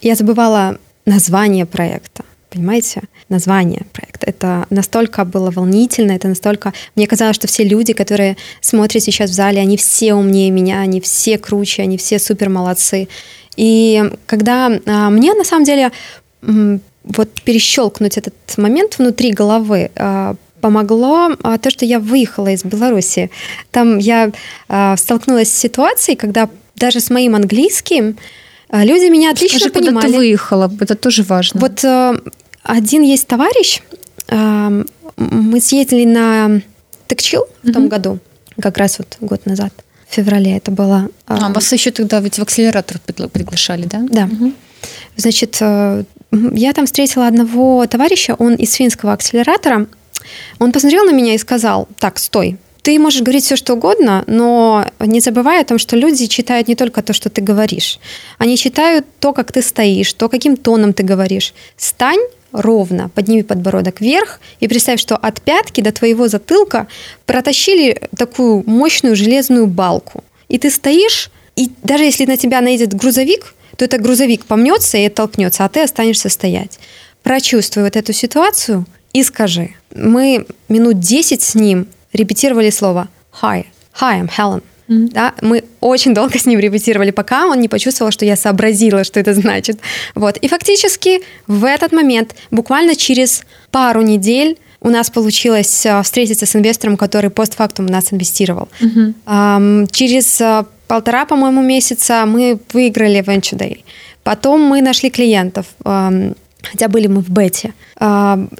[0.00, 4.26] я забывала название проекта понимаете, название проекта.
[4.26, 6.72] Это настолько было волнительно, это настолько...
[6.94, 11.00] Мне казалось, что все люди, которые смотрят сейчас в зале, они все умнее меня, они
[11.00, 13.08] все круче, они все супер молодцы.
[13.56, 15.90] И когда а, мне на самом деле
[17.04, 23.30] вот перещелкнуть этот момент внутри головы а, помогло а, то, что я выехала из Беларуси.
[23.70, 24.32] Там я
[24.68, 28.16] а, столкнулась с ситуацией, когда даже с моим английским
[28.72, 30.06] люди меня отлично Скажи, понимали.
[30.06, 30.72] Куда ты выехала?
[30.80, 31.60] Это тоже важно.
[31.60, 31.84] Вот
[32.62, 33.80] один есть товарищ.
[34.28, 36.62] Мы съездили на
[37.06, 38.18] Текчил в том году,
[38.60, 39.72] как раз вот год назад,
[40.08, 41.08] в феврале это было.
[41.26, 44.04] А, вас еще тогда ведь в акселератор приглашали, да?
[44.10, 44.24] Да.
[44.24, 44.52] Угу.
[45.16, 45.60] Значит,
[46.52, 49.86] я там встретила одного товарища, он из финского акселератора.
[50.58, 54.86] Он посмотрел на меня и сказал, так, стой, ты можешь говорить все, что угодно, но
[55.00, 57.98] не забывай о том, что люди читают не только то, что ты говоришь.
[58.36, 61.54] Они читают то, как ты стоишь, то, каким тоном ты говоришь.
[61.76, 62.20] Стань
[62.52, 66.86] ровно, подними подбородок вверх и представь, что от пятки до твоего затылка
[67.24, 70.22] протащили такую мощную железную балку.
[70.48, 75.06] И ты стоишь, и даже если на тебя найдет грузовик, то этот грузовик помнется и
[75.06, 76.78] оттолкнется, а ты останешься стоять.
[77.22, 79.70] Прочувствуй вот эту ситуацию и скажи.
[79.94, 83.08] Мы минут 10 с ним репетировали слово
[83.42, 83.66] «Hi».
[84.00, 84.62] «Hi, I'm Helen».
[84.88, 85.12] Mm-hmm.
[85.12, 89.18] Да, мы очень долго с ним репетировали, пока он не почувствовал, что я сообразила, что
[89.18, 89.78] это значит.
[90.14, 90.36] Вот.
[90.36, 96.54] И фактически в этот момент, буквально через пару недель, у нас получилось э, встретиться с
[96.54, 98.68] инвестором, который постфактум нас инвестировал.
[98.80, 99.88] Mm-hmm.
[99.90, 103.80] Через э, полтора, по-моему, месяца мы выиграли Venture Day.
[104.22, 107.74] Потом мы нашли клиентов, хотя были мы в бете.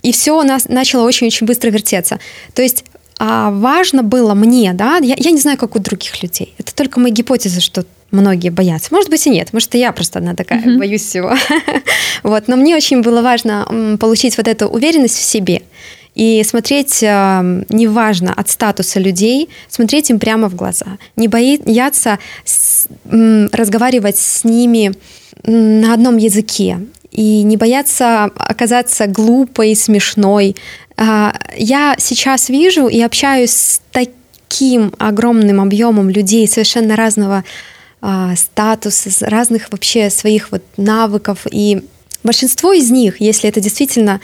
[0.03, 2.19] И все у нас начало очень-очень быстро вертеться.
[2.55, 2.85] То есть
[3.21, 6.53] а важно было мне, да, я, я не знаю, как у других людей.
[6.59, 8.89] Это только мои гипотезы, что многие боятся.
[8.91, 10.79] Может быть и нет, может и я просто одна такая, mm-hmm.
[10.79, 11.37] боюсь всего.
[12.25, 15.63] вот, но мне очень было важно получить вот эту уверенность в себе
[16.15, 22.19] и смотреть, э, неважно от статуса людей, смотреть им прямо в глаза, не бояться
[23.53, 24.95] разговаривать с ними
[25.45, 30.57] на одном языке и не бояться оказаться глупой, смешной.
[30.97, 37.45] А, я сейчас вижу и общаюсь с таким огромным объемом людей совершенно разного
[38.01, 41.47] а, статуса, разных вообще своих вот навыков.
[41.51, 41.85] И
[42.23, 44.21] большинство из них, если это действительно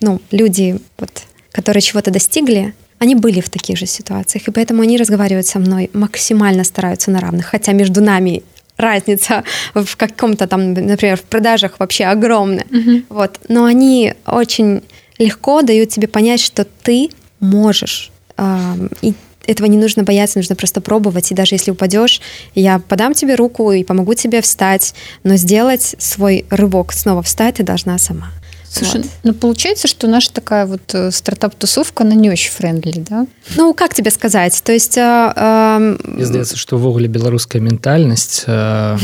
[0.00, 1.10] ну, люди, вот,
[1.52, 5.90] которые чего-то достигли, они были в таких же ситуациях, и поэтому они разговаривают со мной,
[5.92, 8.42] максимально стараются на равных, хотя между нами
[8.76, 12.66] разница в каком-то там, например, в продажах вообще огромная.
[12.70, 13.04] Uh-huh.
[13.08, 13.40] Вот.
[13.48, 14.82] Но они очень
[15.18, 18.10] легко дают тебе понять, что ты можешь.
[19.00, 19.14] И
[19.46, 21.30] этого не нужно бояться, нужно просто пробовать.
[21.30, 22.20] И даже если упадешь,
[22.54, 27.62] я подам тебе руку и помогу тебе встать, но сделать свой рывок снова встать ты
[27.62, 28.30] должна сама.
[28.70, 29.10] Слушай, вот.
[29.22, 33.26] ну получается, что наша такая вот э, стартап-тусовка, она не очень friendly, да?
[33.56, 34.60] Ну, как тебе сказать?
[34.62, 34.98] То есть...
[34.98, 35.96] Э, э...
[36.04, 38.98] Мне здаецца, што ўвогуле беларуская ментальнасць э,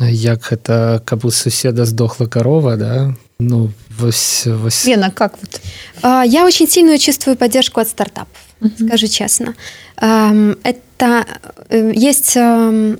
[0.00, 3.14] як гэта каб у суседа здохла карова, да?
[3.38, 4.84] Ну, вось, вось...
[4.84, 5.60] Лена, как вот?
[6.02, 8.86] Э, я очень сильную чувствую поддержку от стартапов, uh-huh.
[8.86, 9.54] скажу честно.
[9.96, 11.24] Э, это
[11.68, 12.36] э, есть...
[12.36, 12.96] Э,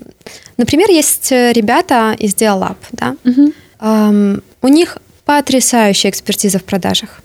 [0.56, 3.16] например, есть ребята из Dialab, да?
[3.24, 3.52] Uh-huh.
[3.80, 7.20] Э, у них потрясающая экспертиза в продажах.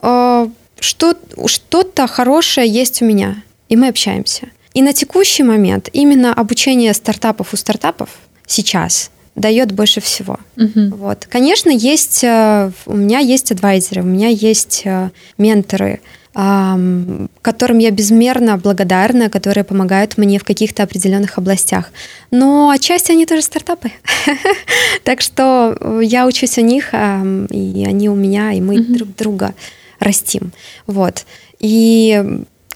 [0.00, 4.50] Что, что-то хорошее есть у меня, и мы общаемся.
[4.72, 8.08] И на текущий момент именно обучение стартапов у стартапов
[8.46, 10.38] сейчас дает больше всего.
[10.56, 10.96] Угу.
[10.96, 11.26] Вот.
[11.28, 16.00] Конечно, есть э, у меня есть адвайзеры, у меня есть э, менторы,
[16.32, 21.90] которым я безмерно благодарна, которые помогают мне в каких-то определенных областях.
[22.30, 23.90] Но отчасти они тоже стартапы.
[25.04, 29.54] так что я учусь у них, и они у меня, и мы друг друга
[29.98, 30.52] растим.
[30.86, 31.26] Вот.
[31.58, 32.24] И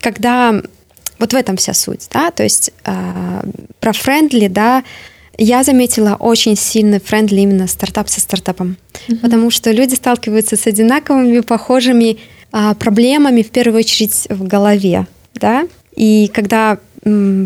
[0.01, 0.61] когда
[1.19, 3.41] вот в этом вся суть, да, то есть э,
[3.81, 4.83] про friendly, да,
[5.39, 8.77] я заметила очень сильный friendly именно стартап со стартапом,
[9.09, 9.21] mm-hmm.
[9.21, 12.34] потому что люди сталкиваются с одинаковыми, похожими э,
[12.79, 16.79] проблемами, в первую очередь в голове, да, и когда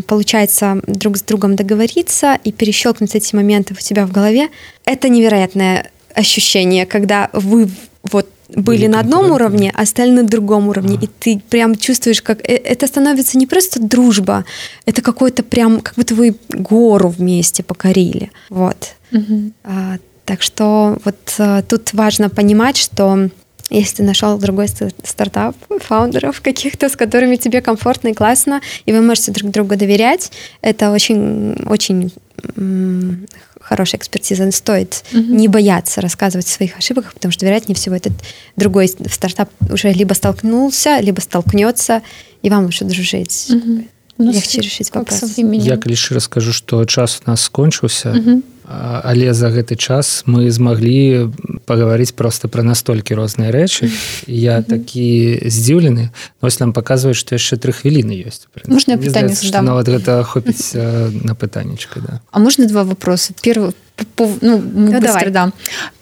[0.07, 4.49] получается друг с другом договориться и перещелкнуть эти моменты у тебя в голове,
[4.85, 7.69] это невероятное ощущение, когда вы
[8.03, 11.03] вот были на одном уровне, а стали на другом уровне, а.
[11.03, 14.43] и ты прям чувствуешь, как э, это становится не просто дружба,
[14.85, 18.95] это какой-то прям, как будто вы гору вместе покорили, вот.
[19.11, 19.51] Угу.
[19.65, 23.29] А, так что вот а, тут важно понимать, что
[23.69, 29.01] если ты нашел другой стартап, фаундеров каких-то, с которыми тебе комфортно и классно, и вы
[29.01, 32.11] можете друг другу доверять, это очень, очень
[33.61, 34.49] хорошая экспертиза.
[34.51, 35.21] Стоит угу.
[35.21, 38.13] не бояться рассказывать о своих ошибках, потому что, вероятнее всего, этот
[38.55, 42.01] другой стартап уже либо столкнулся, либо столкнется,
[42.41, 43.47] и вам лучше дружить.
[43.49, 44.31] Угу.
[44.31, 45.37] Легче решить вопрос.
[45.37, 48.11] Я лишь расскажу, что час у нас скончился.
[48.11, 51.33] Угу але за гэты час мы змаглі
[51.65, 53.89] пагаварыць просто пра настолькі розныя рэчы
[54.27, 59.33] я такі здзіўлены ось нам показваюць што яшчэ тры хвіліны ёсць можна пытанне
[59.65, 60.77] нават гэта хопіць
[61.25, 63.73] на пытаннечка да а можно два вопросы первый
[64.17, 65.29] ну, ну, давай.
[65.29, 65.51] да.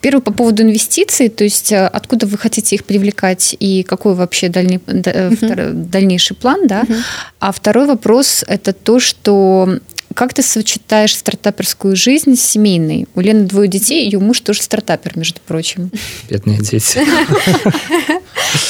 [0.00, 4.78] Первый по поводу инвестиций, то есть откуда вы хотите их привлекать и какой вообще дальний,
[4.78, 5.72] uh-huh.
[5.72, 6.82] дальнейший план, да?
[6.82, 6.96] Uh-huh.
[7.40, 9.80] А второй вопрос это то, что
[10.18, 13.06] как ты сочетаешь стартаперскую жизнь с семейной?
[13.14, 15.92] У Лены двое детей, ее муж тоже стартапер, между прочим.
[16.28, 16.98] Бедные дети.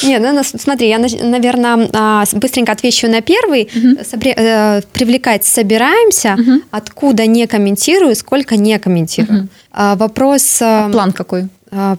[0.05, 3.67] Не, ну, смотри, я, наверное, а, быстренько отвечу на первый.
[3.73, 6.37] Э, привлекать собираемся,
[6.69, 9.47] откуда не комментирую, сколько не комментирую.
[9.71, 10.59] А, вопрос...
[10.61, 11.47] А план какой?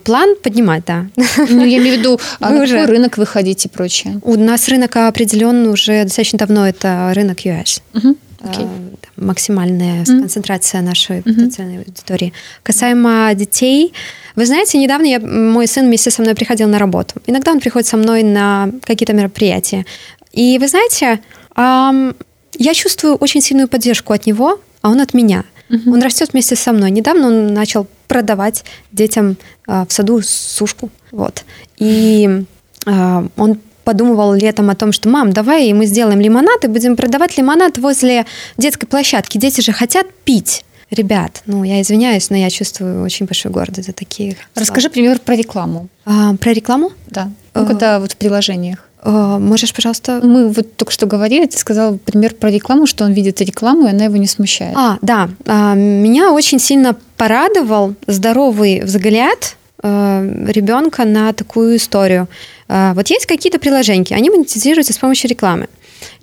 [0.04, 1.06] План поднимать, да.
[1.16, 2.86] Ну, я имею в виду, а на уже...
[2.86, 4.20] рынок выходить и прочее.
[4.22, 7.82] У нас рынок определенный уже достаточно давно, это рынок US.
[7.94, 8.16] Угу.
[8.42, 8.89] Okay.
[9.16, 10.20] Максимальная mm-hmm.
[10.20, 11.88] концентрация нашей потенциальной mm-hmm.
[11.88, 12.32] аудитории.
[12.62, 13.92] Касаемо детей,
[14.36, 17.20] вы знаете, недавно я, мой сын вместе со мной приходил на работу.
[17.26, 19.84] Иногда он приходит со мной на какие-то мероприятия.
[20.32, 21.20] И вы знаете,
[21.56, 22.14] эм,
[22.58, 25.44] я чувствую очень сильную поддержку от него, а он от меня.
[25.68, 25.92] Mm-hmm.
[25.92, 26.90] Он растет вместе со мной.
[26.90, 29.36] Недавно он начал продавать детям
[29.68, 30.90] э, в саду сушку.
[31.12, 31.44] Вот.
[31.78, 32.44] И
[32.86, 33.58] э, он
[33.90, 38.24] подумывал летом о том, что мам, давай мы сделаем лимонад и будем продавать лимонад возле
[38.56, 39.36] детской площадки.
[39.36, 40.64] Дети же хотят пить.
[40.92, 44.36] Ребят, ну я извиняюсь, но я чувствую очень большую гордость за такие.
[44.54, 44.92] Расскажи слова.
[44.92, 45.88] пример про рекламу.
[46.04, 46.92] А, про рекламу?
[47.08, 47.30] Да.
[47.54, 48.78] Ну, когда вот в приложениях.
[49.04, 50.20] Можешь, пожалуйста?
[50.22, 53.90] Мы вот только что говорили, ты сказал пример про рекламу, что он видит рекламу, и
[53.90, 54.76] она его не смущает.
[54.76, 55.30] А, да.
[55.46, 62.28] А, меня очень сильно порадовал здоровый взгляд ребенка на такую историю.
[62.68, 65.68] А, вот есть какие-то приложения, они монетизируются с помощью рекламы.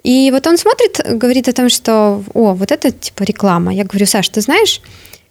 [0.04, 3.74] И вот он смотрит, говорит о том, что, о, вот это типа реклама.
[3.74, 4.82] Я говорю, Саш, ты знаешь,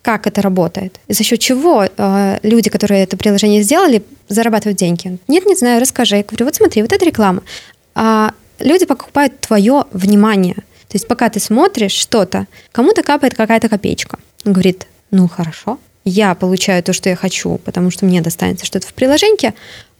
[0.02, 1.00] как это работает?
[1.08, 5.18] И за счет чего э, люди, которые это приложение сделали, зарабатывают деньги?
[5.26, 6.16] Нет, не знаю, расскажи.
[6.16, 7.42] Я говорю, вот смотри, вот это реклама.
[7.94, 10.54] А люди покупают твое внимание.
[10.54, 14.18] То есть пока ты смотришь что-то, кому-то капает какая-то копеечка.
[14.44, 18.86] Он говорит, ну хорошо, я получаю то, что я хочу, потому что мне достанется что-то
[18.86, 19.52] в приложении,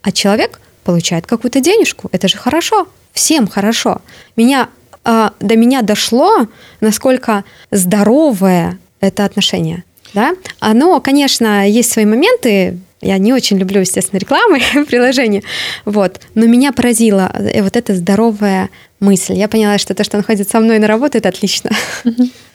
[0.03, 2.09] а человек получает какую-то денежку.
[2.13, 2.87] Это же хорошо.
[3.13, 4.01] Всем хорошо.
[4.37, 4.69] Меня,
[5.05, 6.47] э, до меня дошло,
[6.81, 9.83] насколько здоровое это отношение.
[10.15, 10.35] Да?
[10.61, 15.43] Оно, конечно, есть свои моменты, я не очень люблю, естественно, рекламы в приложении,
[15.85, 16.21] вот.
[16.35, 19.35] но меня поразила э, вот эта здоровая мысль.
[19.35, 21.71] Я поняла, что то, что он ходит со мной на работу, это отлично.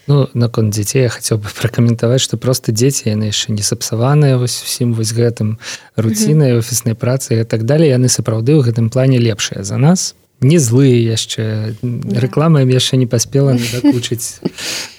[0.07, 4.61] Ну, наконт дзяцей я хацеў бы пракаментаваць што проста дзеці яны яшчэ не сапсаваныя вось
[4.63, 5.57] усім вось гэтым
[5.95, 10.58] руцінай офіснай працы і так далее яны сапраўды ў гэтым плане лепшыя за нас не
[10.58, 11.77] злые яшчэ.
[12.17, 14.41] Рэклама ім яшчэ не паспела дакучыць.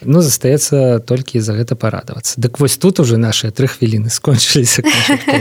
[0.03, 2.35] Ну застаецца толькі за гэта парадавацца.
[2.43, 4.83] Дык вось тут уже наши тры хвіліны скончыліся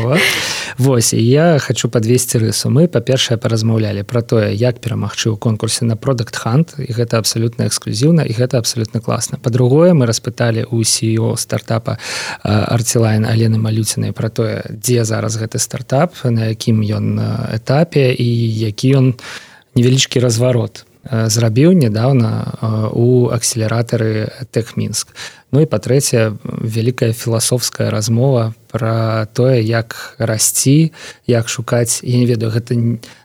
[0.77, 2.69] Вось і я хочу подвесці рысу.
[2.69, 7.65] Мы па-першае паразмаўлялі про тое як перамагчы ў конкурсе на продукт хант і гэта абсалютна
[7.65, 9.41] эксклюзіўна і гэта абсалютна класна.
[9.41, 11.97] По-другое мы распыталі у сіо стартапа
[12.45, 17.17] арцілайн алены малюцінай про тое дзе зараз гэты стартап на якім ён
[17.49, 18.29] этапе і
[18.69, 25.15] які ён у невялічкі разварот зрабіў нядаўна у акселератары тэхмінск
[25.51, 30.95] Ну і па-трэцяе вялікая філасофская размова пра тое як расці
[31.27, 32.77] як шукаць я не ведаю гэта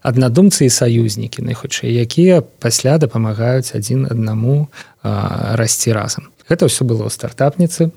[0.02, 4.66] аднадумцы і саюзнікі найхутчэй якія пасля дапамагаюць адзін аднаму
[5.06, 6.34] расці разам.
[6.50, 7.94] Гэта ўсё было ў стартапніцы.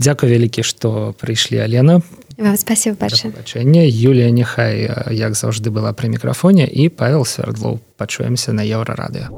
[0.00, 2.00] Дзякуй вялікі што прыйшлі Алена
[2.37, 8.53] вам спасибо большое бачэнне Юлія няхай як заўжды была пры мікрафоне і павел свердлоў пачуемся
[8.53, 9.29] на еўрарадыо